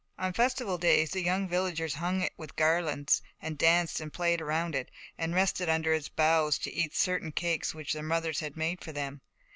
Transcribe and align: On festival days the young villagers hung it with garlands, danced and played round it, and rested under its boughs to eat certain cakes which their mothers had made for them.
On 0.17 0.33
festival 0.33 0.79
days 0.79 1.11
the 1.11 1.21
young 1.21 1.47
villagers 1.47 1.93
hung 1.93 2.21
it 2.23 2.33
with 2.35 2.55
garlands, 2.55 3.21
danced 3.57 3.99
and 4.01 4.11
played 4.11 4.41
round 4.41 4.73
it, 4.73 4.89
and 5.15 5.35
rested 5.35 5.69
under 5.69 5.93
its 5.93 6.09
boughs 6.09 6.57
to 6.57 6.73
eat 6.73 6.95
certain 6.95 7.31
cakes 7.31 7.75
which 7.75 7.93
their 7.93 8.01
mothers 8.01 8.39
had 8.39 8.57
made 8.57 8.83
for 8.83 8.91
them. 8.93 9.21